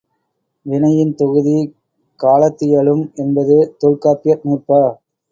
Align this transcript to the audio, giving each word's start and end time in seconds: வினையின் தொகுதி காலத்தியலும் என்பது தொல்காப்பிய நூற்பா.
வினையின் 0.65 1.11
தொகுதி 1.15 1.57
காலத்தியலும் 2.19 3.03
என்பது 3.15 3.57
தொல்காப்பிய 3.77 4.39
நூற்பா. 4.43 4.81